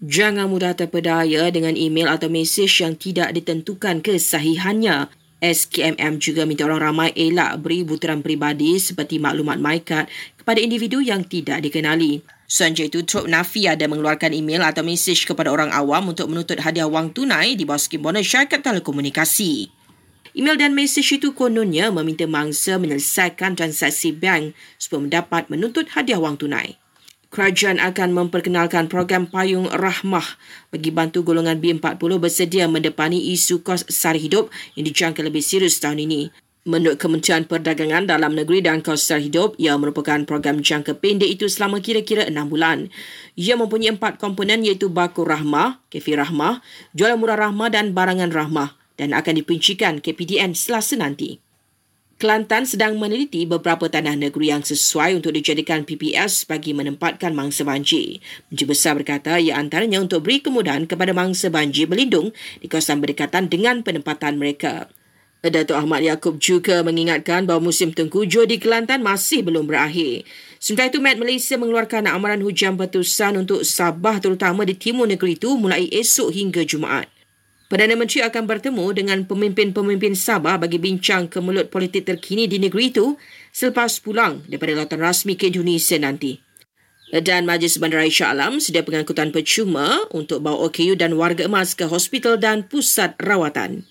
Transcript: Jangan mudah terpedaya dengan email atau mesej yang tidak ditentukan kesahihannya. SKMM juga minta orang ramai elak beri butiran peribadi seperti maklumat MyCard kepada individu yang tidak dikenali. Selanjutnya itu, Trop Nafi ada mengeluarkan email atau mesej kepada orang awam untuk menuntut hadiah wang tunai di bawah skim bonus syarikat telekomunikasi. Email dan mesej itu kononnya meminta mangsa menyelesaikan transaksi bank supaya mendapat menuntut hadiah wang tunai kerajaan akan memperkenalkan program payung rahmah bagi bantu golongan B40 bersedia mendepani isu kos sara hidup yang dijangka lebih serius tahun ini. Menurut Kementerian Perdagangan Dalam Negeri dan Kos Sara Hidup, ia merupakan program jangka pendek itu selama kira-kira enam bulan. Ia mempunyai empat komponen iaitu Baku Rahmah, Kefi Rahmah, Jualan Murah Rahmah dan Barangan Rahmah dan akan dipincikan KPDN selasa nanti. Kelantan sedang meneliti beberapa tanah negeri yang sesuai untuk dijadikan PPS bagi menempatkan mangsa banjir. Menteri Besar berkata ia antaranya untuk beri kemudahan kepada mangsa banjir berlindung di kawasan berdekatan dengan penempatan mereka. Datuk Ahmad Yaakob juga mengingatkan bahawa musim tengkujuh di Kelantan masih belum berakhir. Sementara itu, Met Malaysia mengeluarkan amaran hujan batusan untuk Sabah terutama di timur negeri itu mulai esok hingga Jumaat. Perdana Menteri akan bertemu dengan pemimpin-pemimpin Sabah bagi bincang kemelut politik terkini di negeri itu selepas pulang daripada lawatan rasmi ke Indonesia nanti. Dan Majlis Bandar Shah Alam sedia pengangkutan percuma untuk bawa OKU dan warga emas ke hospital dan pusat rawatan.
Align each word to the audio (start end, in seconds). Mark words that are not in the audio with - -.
Jangan 0.00 0.48
mudah 0.48 0.72
terpedaya 0.72 1.52
dengan 1.52 1.76
email 1.76 2.08
atau 2.08 2.32
mesej 2.32 2.72
yang 2.80 2.96
tidak 2.96 3.36
ditentukan 3.36 4.00
kesahihannya. 4.00 5.12
SKMM 5.44 6.16
juga 6.16 6.48
minta 6.48 6.64
orang 6.64 6.80
ramai 6.80 7.12
elak 7.12 7.60
beri 7.60 7.84
butiran 7.84 8.24
peribadi 8.24 8.80
seperti 8.80 9.20
maklumat 9.20 9.60
MyCard 9.60 10.08
kepada 10.40 10.56
individu 10.56 11.04
yang 11.04 11.20
tidak 11.28 11.60
dikenali. 11.60 12.24
Selanjutnya 12.48 12.88
itu, 12.96 13.00
Trop 13.04 13.28
Nafi 13.28 13.68
ada 13.68 13.84
mengeluarkan 13.84 14.32
email 14.32 14.64
atau 14.64 14.80
mesej 14.80 15.20
kepada 15.28 15.52
orang 15.52 15.68
awam 15.68 16.16
untuk 16.16 16.32
menuntut 16.32 16.64
hadiah 16.64 16.88
wang 16.88 17.12
tunai 17.12 17.52
di 17.52 17.68
bawah 17.68 17.80
skim 17.80 18.00
bonus 18.00 18.24
syarikat 18.24 18.64
telekomunikasi. 18.64 19.68
Email 20.32 20.56
dan 20.56 20.72
mesej 20.72 21.20
itu 21.20 21.36
kononnya 21.36 21.92
meminta 21.92 22.24
mangsa 22.24 22.80
menyelesaikan 22.80 23.52
transaksi 23.52 24.16
bank 24.16 24.56
supaya 24.80 25.04
mendapat 25.04 25.52
menuntut 25.52 25.92
hadiah 25.92 26.16
wang 26.16 26.40
tunai 26.40 26.80
kerajaan 27.30 27.78
akan 27.78 28.10
memperkenalkan 28.10 28.90
program 28.90 29.30
payung 29.30 29.70
rahmah 29.70 30.26
bagi 30.74 30.90
bantu 30.90 31.22
golongan 31.22 31.62
B40 31.62 32.18
bersedia 32.18 32.66
mendepani 32.66 33.18
isu 33.30 33.62
kos 33.62 33.86
sara 33.86 34.18
hidup 34.18 34.50
yang 34.74 34.84
dijangka 34.84 35.22
lebih 35.22 35.40
serius 35.40 35.78
tahun 35.78 36.04
ini. 36.04 36.34
Menurut 36.68 37.00
Kementerian 37.00 37.48
Perdagangan 37.48 38.04
Dalam 38.04 38.36
Negeri 38.36 38.60
dan 38.60 38.84
Kos 38.84 39.08
Sara 39.08 39.16
Hidup, 39.16 39.56
ia 39.56 39.72
merupakan 39.80 40.20
program 40.28 40.60
jangka 40.60 40.92
pendek 41.00 41.40
itu 41.40 41.48
selama 41.48 41.80
kira-kira 41.80 42.28
enam 42.28 42.52
bulan. 42.52 42.92
Ia 43.32 43.56
mempunyai 43.56 43.96
empat 43.96 44.20
komponen 44.20 44.60
iaitu 44.60 44.92
Baku 44.92 45.24
Rahmah, 45.24 45.80
Kefi 45.88 46.20
Rahmah, 46.20 46.60
Jualan 46.92 47.16
Murah 47.16 47.48
Rahmah 47.48 47.72
dan 47.72 47.96
Barangan 47.96 48.28
Rahmah 48.28 48.76
dan 49.00 49.16
akan 49.16 49.40
dipincikan 49.40 50.04
KPDN 50.04 50.52
selasa 50.52 51.00
nanti. 51.00 51.40
Kelantan 52.20 52.68
sedang 52.68 53.00
meneliti 53.00 53.48
beberapa 53.48 53.88
tanah 53.88 54.12
negeri 54.12 54.52
yang 54.52 54.60
sesuai 54.60 55.16
untuk 55.16 55.32
dijadikan 55.32 55.88
PPS 55.88 56.44
bagi 56.44 56.76
menempatkan 56.76 57.32
mangsa 57.32 57.64
banjir. 57.64 58.20
Menteri 58.52 58.66
Besar 58.68 58.92
berkata 58.92 59.40
ia 59.40 59.56
antaranya 59.56 60.04
untuk 60.04 60.28
beri 60.28 60.44
kemudahan 60.44 60.84
kepada 60.84 61.16
mangsa 61.16 61.48
banjir 61.48 61.88
berlindung 61.88 62.28
di 62.60 62.68
kawasan 62.68 63.00
berdekatan 63.00 63.48
dengan 63.48 63.80
penempatan 63.80 64.36
mereka. 64.36 64.92
Datuk 65.40 65.72
Ahmad 65.72 66.04
Yaakob 66.04 66.36
juga 66.36 66.84
mengingatkan 66.84 67.48
bahawa 67.48 67.72
musim 67.72 67.88
tengkujuh 67.96 68.44
di 68.44 68.60
Kelantan 68.60 69.00
masih 69.00 69.40
belum 69.40 69.64
berakhir. 69.64 70.28
Sementara 70.60 70.92
itu, 70.92 71.00
Met 71.00 71.16
Malaysia 71.16 71.56
mengeluarkan 71.56 72.04
amaran 72.04 72.44
hujan 72.44 72.76
batusan 72.76 73.40
untuk 73.40 73.64
Sabah 73.64 74.20
terutama 74.20 74.68
di 74.68 74.76
timur 74.76 75.08
negeri 75.08 75.40
itu 75.40 75.56
mulai 75.56 75.88
esok 75.88 76.36
hingga 76.36 76.68
Jumaat. 76.68 77.08
Perdana 77.70 77.94
Menteri 77.94 78.18
akan 78.26 78.50
bertemu 78.50 78.86
dengan 78.90 79.22
pemimpin-pemimpin 79.22 80.18
Sabah 80.18 80.58
bagi 80.58 80.82
bincang 80.82 81.30
kemelut 81.30 81.70
politik 81.70 82.02
terkini 82.02 82.50
di 82.50 82.58
negeri 82.58 82.90
itu 82.90 83.14
selepas 83.54 84.02
pulang 84.02 84.42
daripada 84.50 84.74
lawatan 84.74 84.98
rasmi 84.98 85.38
ke 85.38 85.54
Indonesia 85.54 85.94
nanti. 86.02 86.42
Dan 87.14 87.46
Majlis 87.46 87.78
Bandar 87.78 88.02
Shah 88.10 88.34
Alam 88.34 88.58
sedia 88.58 88.82
pengangkutan 88.82 89.30
percuma 89.30 90.02
untuk 90.10 90.42
bawa 90.42 90.66
OKU 90.66 90.98
dan 90.98 91.14
warga 91.14 91.46
emas 91.46 91.78
ke 91.78 91.86
hospital 91.86 92.42
dan 92.42 92.66
pusat 92.66 93.14
rawatan. 93.22 93.86